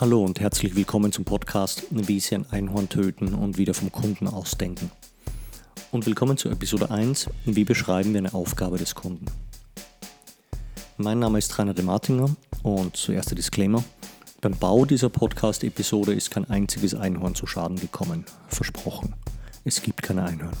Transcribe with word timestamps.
Hallo 0.00 0.24
und 0.24 0.38
herzlich 0.38 0.76
willkommen 0.76 1.10
zum 1.10 1.24
Podcast 1.24 1.82
Wie 1.90 2.20
Sie 2.20 2.36
ein 2.36 2.48
Einhorn 2.52 2.88
töten 2.88 3.34
und 3.34 3.58
wieder 3.58 3.74
vom 3.74 3.90
Kunden 3.90 4.28
ausdenken. 4.28 4.92
Und 5.90 6.06
willkommen 6.06 6.36
zu 6.36 6.48
Episode 6.48 6.92
1, 6.92 7.28
wie 7.46 7.64
beschreiben 7.64 8.12
wir 8.12 8.18
eine 8.18 8.32
Aufgabe 8.32 8.78
des 8.78 8.94
Kunden. 8.94 9.26
Mein 10.98 11.18
Name 11.18 11.38
ist 11.38 11.58
Rainer 11.58 11.74
de 11.74 11.84
Martinger 11.84 12.30
und 12.62 12.96
zuerst 12.96 13.30
der 13.30 13.34
Disclaimer. 13.34 13.82
Beim 14.40 14.56
Bau 14.56 14.84
dieser 14.84 15.08
Podcast-Episode 15.08 16.14
ist 16.14 16.30
kein 16.30 16.48
einziges 16.48 16.94
Einhorn 16.94 17.34
zu 17.34 17.48
Schaden 17.48 17.80
gekommen. 17.80 18.24
Versprochen. 18.46 19.16
Es 19.64 19.82
gibt 19.82 20.02
keine 20.02 20.22
Einhörner. 20.22 20.56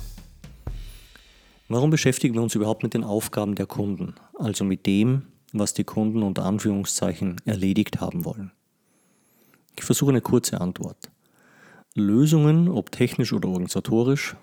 Warum 1.68 1.90
beschäftigen 1.90 2.34
wir 2.34 2.42
uns 2.42 2.56
überhaupt 2.56 2.82
mit 2.82 2.92
den 2.92 3.04
Aufgaben 3.04 3.54
der 3.54 3.66
Kunden, 3.66 4.16
also 4.36 4.64
mit 4.64 4.84
dem, 4.86 5.28
was 5.52 5.74
die 5.74 5.84
Kunden 5.84 6.24
unter 6.24 6.44
Anführungszeichen 6.44 7.40
erledigt 7.44 8.00
haben 8.00 8.24
wollen? 8.24 8.50
Ich 9.78 9.84
versuche 9.84 10.10
eine 10.10 10.20
kurze 10.20 10.60
Antwort. 10.60 11.10
Lösungen, 11.94 12.68
ob 12.68 12.90
technisch 12.90 13.32
oder 13.32 13.48
organisatorisch, 13.48 14.36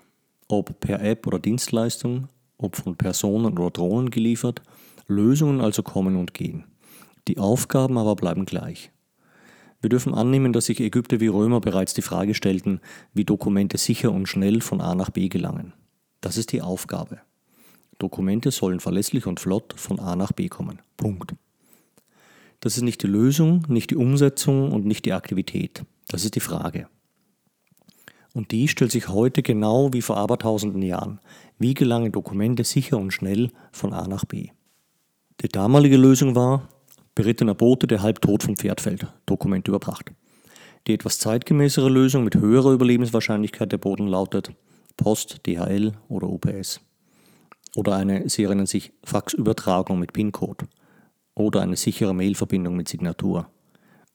ob 0.48 0.80
per 0.80 1.02
App 1.02 1.26
oder 1.26 1.38
Dienstleistung, 1.38 2.28
ob 2.56 2.76
von 2.76 2.96
Personen 2.96 3.58
oder 3.58 3.70
Drohnen 3.70 4.10
geliefert, 4.10 4.62
Lösungen 5.06 5.60
also 5.60 5.82
kommen 5.82 6.16
und 6.16 6.32
gehen. 6.32 6.64
Die 7.28 7.38
Aufgaben 7.38 7.98
aber 7.98 8.16
bleiben 8.16 8.46
gleich. 8.46 8.90
Wir 9.82 9.90
dürfen 9.90 10.14
annehmen, 10.14 10.54
dass 10.54 10.66
sich 10.66 10.80
Ägypter 10.80 11.20
wie 11.20 11.26
Römer 11.26 11.60
bereits 11.60 11.92
die 11.92 12.02
Frage 12.02 12.34
stellten, 12.34 12.80
wie 13.12 13.26
Dokumente 13.26 13.76
sicher 13.76 14.12
und 14.12 14.26
schnell 14.26 14.62
von 14.62 14.80
A 14.80 14.94
nach 14.94 15.10
B 15.10 15.28
gelangen. 15.28 15.74
Das 16.22 16.38
ist 16.38 16.52
die 16.52 16.62
Aufgabe. 16.62 17.20
Dokumente 17.98 18.50
sollen 18.50 18.80
verlässlich 18.80 19.26
und 19.26 19.38
flott 19.38 19.74
von 19.76 20.00
A 20.00 20.16
nach 20.16 20.32
B 20.32 20.48
kommen. 20.48 20.80
Punkt. 20.96 21.34
Das 22.66 22.76
ist 22.76 22.82
nicht 22.82 23.04
die 23.04 23.06
Lösung, 23.06 23.62
nicht 23.68 23.90
die 23.90 23.96
Umsetzung 23.96 24.72
und 24.72 24.86
nicht 24.86 25.04
die 25.04 25.12
Aktivität. 25.12 25.84
Das 26.08 26.24
ist 26.24 26.34
die 26.34 26.40
Frage. 26.40 26.88
Und 28.34 28.50
die 28.50 28.66
stellt 28.66 28.90
sich 28.90 29.08
heute 29.08 29.44
genau 29.44 29.92
wie 29.92 30.02
vor 30.02 30.16
abertausenden 30.16 30.82
Jahren. 30.82 31.20
Wie 31.60 31.74
gelangen 31.74 32.10
Dokumente 32.10 32.64
sicher 32.64 32.98
und 32.98 33.12
schnell 33.12 33.52
von 33.70 33.92
A 33.92 34.08
nach 34.08 34.24
B? 34.24 34.48
Die 35.42 35.48
damalige 35.48 35.96
Lösung 35.96 36.34
war, 36.34 36.68
berittener 37.14 37.54
Bote, 37.54 37.86
der 37.86 38.02
halb 38.02 38.20
tot 38.20 38.42
vom 38.42 38.56
Pferd 38.56 38.80
fällt, 38.80 39.06
Dokument 39.26 39.68
überbracht. 39.68 40.10
Die 40.88 40.94
etwas 40.94 41.20
zeitgemäßere 41.20 41.88
Lösung 41.88 42.24
mit 42.24 42.34
höherer 42.34 42.72
Überlebenswahrscheinlichkeit 42.72 43.70
der 43.70 43.78
Boten 43.78 44.08
lautet 44.08 44.50
Post, 44.96 45.46
DHL 45.46 45.92
oder 46.08 46.28
UPS. 46.28 46.80
Oder 47.76 47.94
eine, 47.94 48.28
sie 48.28 48.42
erinnern 48.42 48.66
sich, 48.66 48.92
Faxübertragung 49.04 50.00
mit 50.00 50.12
PIN-Code 50.12 50.66
oder 51.36 51.60
eine 51.60 51.76
sichere 51.76 52.14
Mailverbindung 52.14 52.74
mit 52.74 52.88
Signatur 52.88 53.48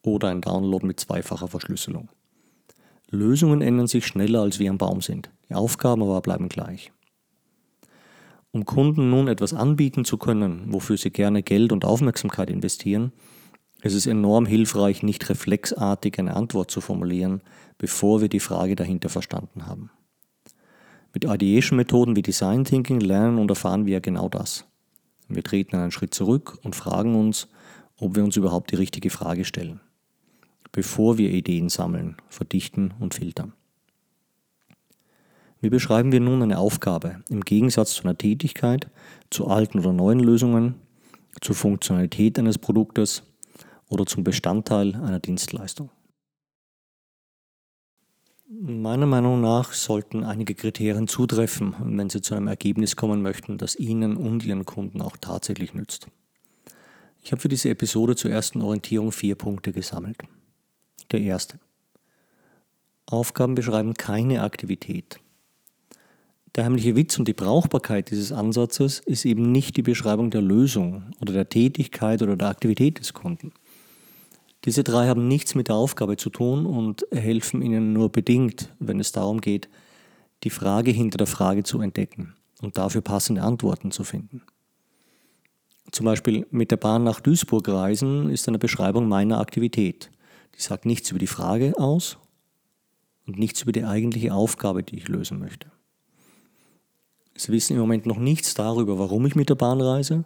oder 0.04 0.28
ein 0.28 0.42
Download 0.42 0.86
mit 0.86 1.00
zweifacher 1.00 1.48
Verschlüsselung. 1.48 2.10
Lösungen 3.10 3.62
ändern 3.62 3.88
sich 3.88 4.06
schneller, 4.06 4.42
als 4.42 4.60
wir 4.60 4.70
am 4.70 4.78
Baum 4.78 5.02
sind. 5.02 5.30
Die 5.50 5.54
Aufgaben 5.54 6.02
aber 6.02 6.20
bleiben 6.22 6.50
gleich. 6.50 6.92
Um 8.52 8.66
Kunden 8.66 9.10
nun 9.10 9.28
etwas 9.28 9.54
anbieten 9.54 10.04
zu 10.04 10.18
können, 10.18 10.74
wofür 10.74 10.98
sie 10.98 11.12
gerne 11.12 11.44
Geld 11.44 11.72
und 11.72 11.86
Aufmerksamkeit 11.86 12.50
investieren, 12.50 13.14
ist 13.82 13.94
es 13.94 14.08
enorm 14.08 14.46
hilfreich, 14.46 15.04
nicht 15.04 15.30
reflexartig 15.30 16.20
eine 16.20 16.36
Antwort 16.36 16.70
zu 16.70 16.82
formulieren, 16.82 17.42
bevor 17.78 18.22
wir 18.22 18.30
die 18.30 18.40
Frage 18.40 18.76
dahinter 18.76 19.10
verstanden 19.10 19.68
haben. 19.68 19.90
Mit 21.14 21.26
Ideation-Methoden 21.26 22.16
wie 22.16 22.22
Design 22.22 22.64
Thinking 22.64 23.00
lernen 23.00 23.38
und 23.38 23.50
erfahren 23.50 23.86
wir 23.86 24.00
genau 24.02 24.30
das. 24.30 24.66
Wir 25.36 25.44
treten 25.44 25.76
einen 25.76 25.92
Schritt 25.92 26.14
zurück 26.14 26.58
und 26.64 26.76
fragen 26.76 27.16
uns, 27.16 27.48
ob 27.98 28.16
wir 28.16 28.24
uns 28.24 28.36
überhaupt 28.36 28.72
die 28.72 28.76
richtige 28.76 29.10
Frage 29.10 29.46
stellen, 29.46 29.80
bevor 30.72 31.18
wir 31.18 31.32
Ideen 31.32 31.70
sammeln, 31.70 32.18
verdichten 32.30 32.94
und 33.00 33.14
filtern. 33.14 33.54
Wie 35.62 35.70
beschreiben 35.70 36.12
wir 36.12 36.20
nun 36.20 36.42
eine 36.42 36.58
Aufgabe 36.58 37.24
im 37.30 37.42
Gegensatz 37.42 37.94
zu 37.94 38.04
einer 38.04 38.18
Tätigkeit, 38.18 38.90
zu 39.30 39.48
alten 39.48 39.80
oder 39.80 39.94
neuen 39.94 40.20
Lösungen, 40.20 40.76
zur 41.40 41.56
Funktionalität 41.56 42.40
eines 42.40 42.58
Produktes 42.58 43.24
oder 43.88 44.08
zum 44.08 44.24
Bestandteil 44.24 44.96
einer 44.96 45.20
Dienstleistung? 45.20 45.92
Meiner 48.60 49.06
Meinung 49.06 49.40
nach 49.40 49.72
sollten 49.72 50.26
einige 50.26 50.56
Kriterien 50.56 51.08
zutreffen, 51.08 51.74
wenn 51.80 52.10
Sie 52.10 52.20
zu 52.20 52.36
einem 52.36 52.48
Ergebnis 52.48 52.98
kommen 52.98 53.22
möchten, 53.22 53.58
das 53.58 53.78
Ihnen 53.78 54.18
und 54.18 54.44
Ihren 54.44 54.66
Kunden 54.66 55.02
auch 55.02 55.16
tatsächlich 55.16 55.74
nützt. 55.74 56.08
Ich 57.24 57.32
habe 57.32 57.42
für 57.42 57.48
diese 57.48 57.70
Episode 57.70 58.18
zur 58.18 58.30
ersten 58.30 58.62
Orientierung 58.62 59.14
vier 59.14 59.36
Punkte 59.36 59.72
gesammelt. 59.72 60.18
Der 61.14 61.22
erste. 61.22 61.62
Aufgaben 63.06 63.56
beschreiben 63.56 63.94
keine 63.94 64.44
Aktivität. 64.44 65.22
Der 66.56 66.66
heimliche 66.66 66.98
Witz 66.98 67.18
und 67.18 67.30
die 67.30 67.34
Brauchbarkeit 67.34 68.12
dieses 68.12 68.34
Ansatzes 68.34 69.00
ist 69.00 69.24
eben 69.24 69.54
nicht 69.54 69.78
die 69.78 69.82
Beschreibung 69.82 70.30
der 70.30 70.42
Lösung 70.42 71.14
oder 71.22 71.32
der 71.32 71.48
Tätigkeit 71.48 72.22
oder 72.22 72.36
der 72.36 72.50
Aktivität 72.50 73.00
des 73.00 73.14
Kunden. 73.14 73.54
Diese 74.66 74.84
drei 74.84 75.08
haben 75.08 75.28
nichts 75.28 75.56
mit 75.56 75.70
der 75.70 75.76
Aufgabe 75.76 76.18
zu 76.18 76.30
tun 76.30 76.66
und 76.66 77.06
helfen 77.12 77.64
Ihnen 77.64 77.94
nur 77.94 78.12
bedingt, 78.12 78.74
wenn 78.80 79.00
es 79.00 79.12
darum 79.12 79.42
geht, 79.42 79.70
die 80.44 80.52
Frage 80.52 80.92
hinter 80.92 81.18
der 81.18 81.28
Frage 81.28 81.64
zu 81.64 81.82
entdecken 81.82 82.36
und 82.62 82.78
dafür 82.78 83.02
passende 83.02 83.42
Antworten 83.42 83.92
zu 83.92 84.04
finden. 84.04 84.44
Zum 85.92 86.06
Beispiel 86.06 86.46
mit 86.52 86.72
der 86.72 86.78
Bahn 86.78 87.04
nach 87.04 87.20
Duisburg 87.20 87.68
reisen 87.68 88.30
ist 88.30 88.48
eine 88.48 88.60
Beschreibung 88.60 89.08
meiner 89.08 89.40
Aktivität. 89.40 90.12
Die 90.56 90.62
sagt 90.62 90.86
nichts 90.86 91.10
über 91.10 91.20
die 91.20 91.28
Frage 91.28 91.74
aus 91.78 92.18
und 93.26 93.40
nichts 93.40 93.64
über 93.64 93.72
die 93.72 93.84
eigentliche 93.84 94.34
Aufgabe, 94.34 94.84
die 94.84 94.98
ich 94.98 95.08
lösen 95.08 95.40
möchte. 95.40 95.72
Sie 97.36 97.52
wissen 97.52 97.74
im 97.74 97.80
Moment 97.80 98.06
noch 98.06 98.20
nichts 98.20 98.54
darüber, 98.54 99.00
warum 99.00 99.26
ich 99.26 99.36
mit 99.36 99.50
der 99.50 99.56
Bahn 99.56 99.82
reise, 99.82 100.24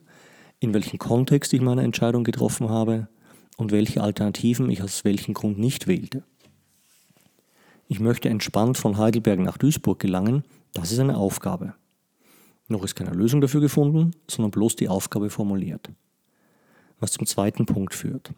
in 0.59 0.73
welchem 0.73 1.00
Kontext 1.00 1.53
ich 1.53 1.62
meine 1.62 1.84
Entscheidung 1.84 2.23
getroffen 2.25 2.69
habe 2.69 3.07
und 3.57 3.71
welche 3.71 4.01
Alternativen 4.01 4.69
ich 4.69 4.81
aus 4.83 5.03
welchem 5.03 5.33
Grund 5.33 5.57
nicht 5.57 5.88
wählte. 5.88 6.23
Ich 7.88 7.99
möchte 7.99 8.29
entspannt 8.29 8.77
von 8.77 8.97
Heidelberg 8.97 9.39
nach 9.39 9.57
Duisburg 9.57 9.99
gelangen, 9.99 10.43
das 10.73 10.91
ist 10.91 10.99
eine 10.99 11.17
Aufgabe. 11.17 11.75
Noch 12.67 12.83
ist 12.83 12.95
keine 12.95 13.11
Lösung 13.11 13.41
dafür 13.41 13.61
gefunden, 13.61 14.11
sondern 14.27 14.51
bloß 14.51 14.75
die 14.75 14.89
Aufgabe 14.89 15.29
formuliert. 15.29 15.91
Was 16.99 17.11
zum 17.11 17.27
zweiten 17.27 17.66
Punkt 17.66 17.93
führt. 17.93 18.33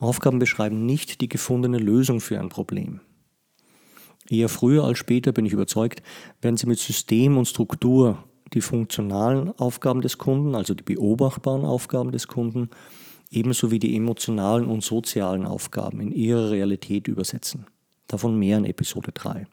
Aufgaben 0.00 0.38
beschreiben 0.38 0.86
nicht 0.86 1.20
die 1.20 1.28
gefundene 1.28 1.78
Lösung 1.78 2.20
für 2.20 2.38
ein 2.38 2.48
Problem. 2.48 3.00
Eher 4.28 4.48
früher 4.48 4.84
als 4.84 4.98
später 4.98 5.32
bin 5.32 5.46
ich 5.46 5.52
überzeugt, 5.52 6.02
werden 6.42 6.56
Sie 6.56 6.66
mit 6.66 6.78
System 6.78 7.36
und 7.38 7.48
Struktur 7.48 8.24
die 8.52 8.60
funktionalen 8.60 9.50
Aufgaben 9.58 10.00
des 10.00 10.18
Kunden, 10.18 10.54
also 10.54 10.74
die 10.74 10.82
beobachtbaren 10.82 11.64
Aufgaben 11.64 12.12
des 12.12 12.28
Kunden, 12.28 12.70
ebenso 13.30 13.70
wie 13.70 13.78
die 13.78 13.96
emotionalen 13.96 14.66
und 14.66 14.82
sozialen 14.82 15.44
Aufgaben 15.46 16.00
in 16.00 16.12
ihre 16.12 16.50
Realität 16.50 17.08
übersetzen. 17.08 17.66
Davon 18.06 18.38
mehr 18.38 18.58
in 18.58 18.64
Episode 18.64 19.12
3. 19.12 19.46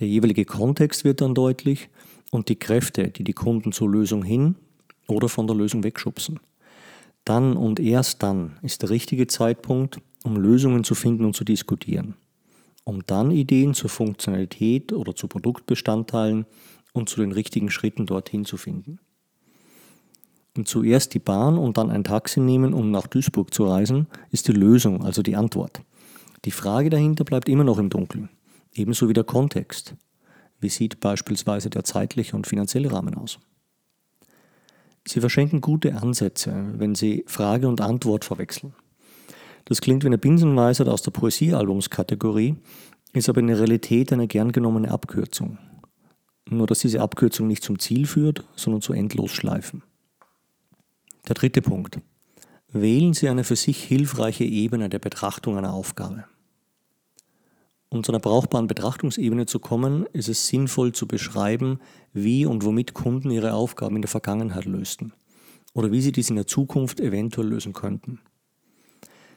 Der 0.00 0.08
jeweilige 0.08 0.44
Kontext 0.44 1.04
wird 1.04 1.20
dann 1.20 1.34
deutlich 1.34 1.88
und 2.30 2.48
die 2.48 2.58
Kräfte, 2.58 3.08
die 3.08 3.22
die 3.22 3.32
Kunden 3.32 3.70
zur 3.70 3.88
Lösung 3.88 4.24
hin 4.24 4.56
oder 5.06 5.28
von 5.28 5.46
der 5.46 5.54
Lösung 5.54 5.84
wegschubsen. 5.84 6.40
Dann 7.24 7.56
und 7.56 7.78
erst 7.78 8.22
dann 8.22 8.58
ist 8.62 8.82
der 8.82 8.90
richtige 8.90 9.28
Zeitpunkt, 9.28 10.00
um 10.24 10.36
Lösungen 10.36 10.82
zu 10.82 10.94
finden 10.94 11.24
und 11.24 11.36
zu 11.36 11.44
diskutieren, 11.44 12.14
um 12.82 13.06
dann 13.06 13.30
Ideen 13.30 13.72
zur 13.72 13.88
Funktionalität 13.88 14.92
oder 14.92 15.14
zu 15.14 15.28
Produktbestandteilen 15.28 16.44
und 16.92 17.08
zu 17.08 17.20
den 17.20 17.32
richtigen 17.32 17.70
Schritten 17.70 18.06
dorthin 18.06 18.44
zu 18.44 18.56
finden 18.56 18.98
zuerst 20.62 21.14
die 21.14 21.18
Bahn 21.18 21.58
und 21.58 21.76
dann 21.76 21.90
ein 21.90 22.04
Taxi 22.04 22.40
nehmen, 22.40 22.74
um 22.74 22.90
nach 22.90 23.08
Duisburg 23.08 23.52
zu 23.52 23.64
reisen, 23.64 24.06
ist 24.30 24.46
die 24.46 24.52
Lösung, 24.52 25.04
also 25.04 25.22
die 25.22 25.34
Antwort. 25.34 25.82
Die 26.44 26.52
Frage 26.52 26.90
dahinter 26.90 27.24
bleibt 27.24 27.48
immer 27.48 27.64
noch 27.64 27.78
im 27.78 27.90
Dunkeln, 27.90 28.28
ebenso 28.72 29.08
wie 29.08 29.14
der 29.14 29.24
Kontext. 29.24 29.96
Wie 30.60 30.68
sieht 30.68 31.00
beispielsweise 31.00 31.70
der 31.70 31.84
zeitliche 31.84 32.36
und 32.36 32.46
finanzielle 32.46 32.92
Rahmen 32.92 33.14
aus? 33.14 33.38
Sie 35.06 35.20
verschenken 35.20 35.60
gute 35.60 35.94
Ansätze, 35.96 36.72
wenn 36.76 36.94
Sie 36.94 37.24
Frage 37.26 37.68
und 37.68 37.80
Antwort 37.80 38.24
verwechseln. 38.24 38.74
Das 39.66 39.80
klingt 39.80 40.04
wie 40.04 40.08
eine 40.08 40.18
Binsenweisheit 40.18 40.88
aus 40.88 41.02
der 41.02 41.10
Poesiealbumskategorie, 41.10 42.56
ist 43.12 43.28
aber 43.28 43.40
in 43.40 43.48
der 43.48 43.58
Realität 43.58 44.12
eine 44.12 44.26
gern 44.26 44.52
genommene 44.52 44.90
Abkürzung. 44.90 45.58
Nur 46.48 46.66
dass 46.66 46.80
diese 46.80 47.00
Abkürzung 47.00 47.46
nicht 47.46 47.62
zum 47.62 47.78
Ziel 47.78 48.06
führt, 48.06 48.44
sondern 48.56 48.82
zu 48.82 48.92
Endlosschleifen. 48.92 49.82
Der 51.26 51.34
dritte 51.34 51.62
Punkt. 51.62 52.00
Wählen 52.70 53.14
Sie 53.14 53.30
eine 53.30 53.44
für 53.44 53.56
sich 53.56 53.82
hilfreiche 53.82 54.44
Ebene 54.44 54.90
der 54.90 54.98
Betrachtung 54.98 55.56
einer 55.56 55.72
Aufgabe. 55.72 56.24
Um 57.88 58.04
zu 58.04 58.12
einer 58.12 58.18
brauchbaren 58.18 58.66
Betrachtungsebene 58.66 59.46
zu 59.46 59.58
kommen, 59.58 60.04
ist 60.12 60.28
es 60.28 60.48
sinnvoll 60.48 60.92
zu 60.92 61.08
beschreiben, 61.08 61.78
wie 62.12 62.44
und 62.44 62.62
womit 62.62 62.92
Kunden 62.92 63.30
ihre 63.30 63.54
Aufgaben 63.54 63.96
in 63.96 64.02
der 64.02 64.10
Vergangenheit 64.10 64.66
lösten 64.66 65.14
oder 65.72 65.90
wie 65.92 66.02
sie 66.02 66.12
dies 66.12 66.28
in 66.28 66.36
der 66.36 66.46
Zukunft 66.46 67.00
eventuell 67.00 67.48
lösen 67.48 67.72
könnten. 67.72 68.20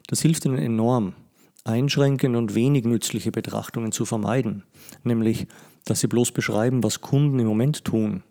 Das 0.08 0.22
hilft 0.22 0.44
Ihnen 0.44 0.58
enorm, 0.58 1.14
einschränkende 1.64 2.38
und 2.38 2.54
wenig 2.54 2.84
nützliche 2.84 3.32
Betrachtungen 3.32 3.94
zu 3.94 4.04
vermeiden, 4.04 4.64
nämlich, 5.04 5.48
dass 5.86 6.02
Sie 6.02 6.08
bloß 6.08 6.34
beschreiben, 6.34 6.84
was 6.84 7.00
Kunden 7.00 7.40
im 7.40 7.48
Moment 7.48 7.86
tun 7.86 8.24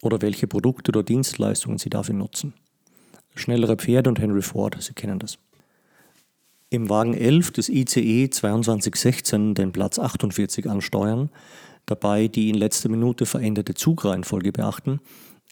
oder 0.00 0.22
welche 0.22 0.46
Produkte 0.46 0.92
oder 0.92 1.02
Dienstleistungen 1.02 1.78
sie 1.78 1.90
dafür 1.90 2.14
nutzen. 2.14 2.54
Schnellere 3.36 3.76
Pferde 3.76 4.10
und 4.10 4.18
Henry 4.18 4.42
Ford, 4.42 4.76
Sie 4.80 4.94
kennen 4.94 5.18
das. 5.18 5.38
Im 6.70 6.88
Wagen 6.88 7.14
11 7.14 7.52
des 7.52 7.68
ICE 7.68 8.28
2216 8.28 9.54
den 9.54 9.72
Platz 9.72 9.98
48 9.98 10.68
ansteuern, 10.68 11.30
dabei 11.84 12.28
die 12.28 12.48
in 12.48 12.56
letzter 12.56 12.88
Minute 12.88 13.26
veränderte 13.26 13.74
Zugreihenfolge 13.74 14.52
beachten, 14.52 15.00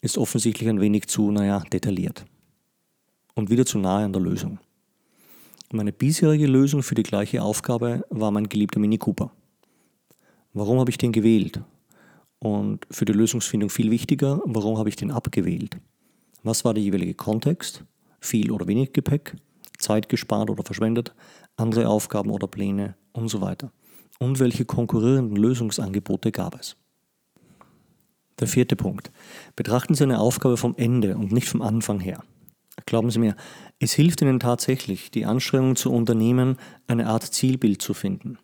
ist 0.00 0.18
offensichtlich 0.18 0.68
ein 0.68 0.80
wenig 0.80 1.06
zu, 1.06 1.30
naja, 1.30 1.62
detailliert. 1.72 2.24
Und 3.34 3.50
wieder 3.50 3.64
zu 3.64 3.78
nahe 3.78 4.04
an 4.04 4.12
der 4.12 4.22
Lösung. 4.22 4.58
Meine 5.72 5.92
bisherige 5.92 6.46
Lösung 6.46 6.82
für 6.82 6.94
die 6.94 7.02
gleiche 7.02 7.42
Aufgabe 7.42 8.04
war 8.10 8.30
mein 8.30 8.48
geliebter 8.48 8.80
Mini 8.80 8.98
Cooper. 8.98 9.30
Warum 10.52 10.78
habe 10.78 10.90
ich 10.90 10.98
den 10.98 11.12
gewählt? 11.12 11.60
Und 12.38 12.86
für 12.90 13.04
die 13.04 13.12
Lösungsfindung 13.12 13.70
viel 13.70 13.90
wichtiger, 13.90 14.40
warum 14.44 14.78
habe 14.78 14.88
ich 14.88 14.96
den 14.96 15.10
abgewählt? 15.10 15.78
Was 16.44 16.64
war 16.64 16.74
der 16.74 16.82
jeweilige 16.82 17.14
Kontext? 17.14 17.84
Viel 18.20 18.50
oder 18.50 18.66
wenig 18.66 18.92
Gepäck? 18.92 19.34
Zeit 19.78 20.10
gespart 20.10 20.50
oder 20.50 20.62
verschwendet? 20.62 21.14
Andere 21.56 21.88
Aufgaben 21.88 22.30
oder 22.30 22.46
Pläne 22.46 22.96
und 23.12 23.28
so 23.28 23.40
weiter. 23.40 23.72
Und 24.18 24.38
welche 24.40 24.66
konkurrierenden 24.66 25.36
Lösungsangebote 25.36 26.32
gab 26.32 26.60
es? 26.60 26.76
Der 28.40 28.46
vierte 28.46 28.76
Punkt. 28.76 29.10
Betrachten 29.56 29.94
Sie 29.94 30.04
eine 30.04 30.20
Aufgabe 30.20 30.58
vom 30.58 30.74
Ende 30.76 31.16
und 31.16 31.32
nicht 31.32 31.48
vom 31.48 31.62
Anfang 31.62 31.98
her. 31.98 32.22
Glauben 32.84 33.10
Sie 33.10 33.20
mir, 33.20 33.36
es 33.78 33.94
hilft 33.94 34.20
Ihnen 34.20 34.38
tatsächlich, 34.38 35.10
die 35.10 35.24
Anstrengung 35.24 35.76
zu 35.76 35.90
unternehmen, 35.90 36.58
eine 36.86 37.06
Art 37.06 37.22
Zielbild 37.22 37.80
zu 37.80 37.94
finden. 37.94 38.38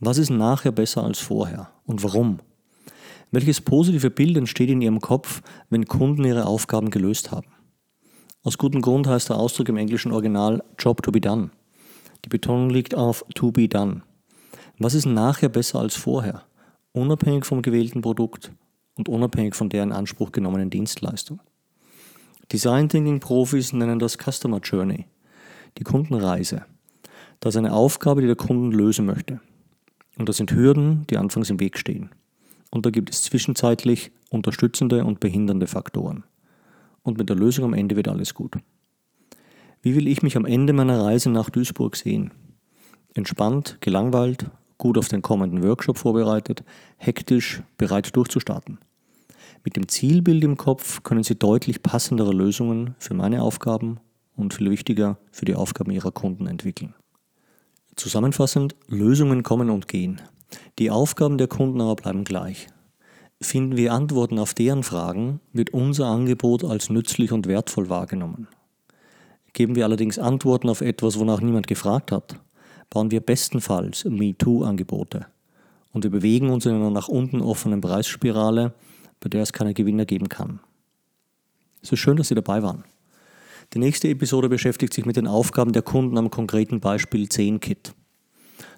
Was 0.00 0.18
ist 0.18 0.30
nachher 0.30 0.72
besser 0.72 1.04
als 1.04 1.20
vorher 1.20 1.70
und 1.84 2.02
warum? 2.02 2.40
Welches 3.34 3.60
positive 3.60 4.10
Bild 4.10 4.36
entsteht 4.36 4.70
in 4.70 4.80
Ihrem 4.80 5.00
Kopf, 5.00 5.42
wenn 5.68 5.86
Kunden 5.86 6.22
ihre 6.22 6.46
Aufgaben 6.46 6.90
gelöst 6.90 7.32
haben? 7.32 7.48
Aus 8.44 8.58
gutem 8.58 8.80
Grund 8.80 9.08
heißt 9.08 9.28
der 9.28 9.38
Ausdruck 9.38 9.68
im 9.70 9.76
englischen 9.76 10.12
Original 10.12 10.62
Job 10.78 11.02
to 11.02 11.10
be 11.10 11.20
done. 11.20 11.50
Die 12.24 12.28
Betonung 12.28 12.70
liegt 12.70 12.94
auf 12.94 13.24
to 13.34 13.50
be 13.50 13.68
done. 13.68 14.02
Was 14.78 14.94
ist 14.94 15.06
nachher 15.06 15.48
besser 15.48 15.80
als 15.80 15.96
vorher? 15.96 16.44
Unabhängig 16.92 17.44
vom 17.44 17.60
gewählten 17.60 18.02
Produkt 18.02 18.52
und 18.94 19.08
unabhängig 19.08 19.56
von 19.56 19.68
der 19.68 19.82
in 19.82 19.90
Anspruch 19.90 20.30
genommenen 20.30 20.70
Dienstleistung. 20.70 21.40
Design 22.52 22.88
Thinking 22.88 23.18
Profis 23.18 23.72
nennen 23.72 23.98
das 23.98 24.16
Customer 24.16 24.60
Journey, 24.60 25.06
die 25.76 25.82
Kundenreise. 25.82 26.66
Das 27.40 27.56
ist 27.56 27.58
eine 27.58 27.72
Aufgabe, 27.72 28.20
die 28.20 28.28
der 28.28 28.36
Kunde 28.36 28.76
lösen 28.76 29.06
möchte. 29.06 29.40
Und 30.18 30.28
das 30.28 30.36
sind 30.36 30.52
Hürden, 30.52 31.04
die 31.10 31.16
anfangs 31.16 31.50
im 31.50 31.58
Weg 31.58 31.80
stehen. 31.80 32.10
Und 32.74 32.84
da 32.84 32.90
gibt 32.90 33.08
es 33.08 33.22
zwischenzeitlich 33.22 34.10
unterstützende 34.30 35.04
und 35.04 35.20
behindernde 35.20 35.68
Faktoren. 35.68 36.24
Und 37.04 37.18
mit 37.18 37.28
der 37.28 37.36
Lösung 37.36 37.66
am 37.66 37.72
Ende 37.72 37.94
wird 37.94 38.08
alles 38.08 38.34
gut. 38.34 38.56
Wie 39.80 39.94
will 39.94 40.08
ich 40.08 40.24
mich 40.24 40.36
am 40.36 40.44
Ende 40.44 40.72
meiner 40.72 41.00
Reise 41.00 41.30
nach 41.30 41.50
Duisburg 41.50 41.94
sehen? 41.94 42.32
Entspannt, 43.14 43.78
gelangweilt, 43.80 44.50
gut 44.76 44.98
auf 44.98 45.06
den 45.06 45.22
kommenden 45.22 45.62
Workshop 45.62 45.98
vorbereitet, 45.98 46.64
hektisch, 46.96 47.62
bereit 47.78 48.16
durchzustarten. 48.16 48.78
Mit 49.62 49.76
dem 49.76 49.86
Zielbild 49.86 50.42
im 50.42 50.56
Kopf 50.56 51.04
können 51.04 51.22
Sie 51.22 51.36
deutlich 51.36 51.80
passendere 51.80 52.32
Lösungen 52.32 52.96
für 52.98 53.14
meine 53.14 53.42
Aufgaben 53.42 54.00
und 54.34 54.52
viel 54.52 54.68
wichtiger 54.68 55.18
für 55.30 55.44
die 55.44 55.54
Aufgaben 55.54 55.92
Ihrer 55.92 56.10
Kunden 56.10 56.48
entwickeln. 56.48 56.92
Zusammenfassend, 57.94 58.74
Lösungen 58.88 59.44
kommen 59.44 59.70
und 59.70 59.86
gehen. 59.86 60.20
Die 60.78 60.90
Aufgaben 60.90 61.38
der 61.38 61.48
Kunden 61.48 61.80
aber 61.80 61.96
bleiben 61.96 62.24
gleich. 62.24 62.68
Finden 63.40 63.76
wir 63.76 63.92
Antworten 63.92 64.38
auf 64.38 64.54
deren 64.54 64.82
Fragen, 64.82 65.40
wird 65.52 65.70
unser 65.70 66.06
Angebot 66.06 66.64
als 66.64 66.90
nützlich 66.90 67.32
und 67.32 67.46
wertvoll 67.46 67.88
wahrgenommen. 67.88 68.48
Geben 69.52 69.76
wir 69.76 69.84
allerdings 69.84 70.18
Antworten 70.18 70.68
auf 70.68 70.80
etwas, 70.80 71.18
wonach 71.18 71.40
niemand 71.40 71.66
gefragt 71.66 72.10
hat, 72.10 72.40
bauen 72.90 73.10
wir 73.10 73.20
bestenfalls 73.20 74.04
MeToo-Angebote. 74.04 75.26
Und 75.92 76.04
wir 76.04 76.10
bewegen 76.10 76.50
uns 76.50 76.66
in 76.66 76.74
einer 76.74 76.90
nach 76.90 77.08
unten 77.08 77.40
offenen 77.40 77.80
Preisspirale, 77.80 78.74
bei 79.20 79.28
der 79.28 79.42
es 79.42 79.52
keine 79.52 79.74
Gewinner 79.74 80.04
geben 80.04 80.28
kann. 80.28 80.60
Es 81.82 81.92
ist 81.92 82.00
schön, 82.00 82.16
dass 82.16 82.28
Sie 82.28 82.34
dabei 82.34 82.62
waren. 82.62 82.84
Die 83.72 83.78
nächste 83.78 84.08
Episode 84.08 84.48
beschäftigt 84.48 84.92
sich 84.92 85.06
mit 85.06 85.16
den 85.16 85.26
Aufgaben 85.26 85.72
der 85.72 85.82
Kunden 85.82 86.18
am 86.18 86.30
konkreten 86.30 86.80
Beispiel 86.80 87.28
10 87.28 87.60
Kit. 87.60 87.94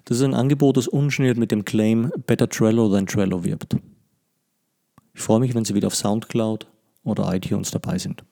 Das 0.07 0.19
ist 0.19 0.23
ein 0.23 0.33
Angebot, 0.33 0.77
das 0.77 0.87
ungeniert 0.87 1.37
mit 1.37 1.51
dem 1.51 1.65
Claim 1.65 2.13
Better 2.27 2.47
Trello 2.47 2.87
than 2.89 3.07
Trello 3.07 3.43
wirbt. 3.43 3.75
Ich 5.13 5.19
freue 5.19 5.41
mich, 5.41 5.53
wenn 5.53 5.65
Sie 5.65 5.75
wieder 5.75 5.87
auf 5.87 5.95
Soundcloud 5.95 6.65
oder 7.03 7.35
iTunes 7.35 7.71
dabei 7.71 7.97
sind. 7.97 8.23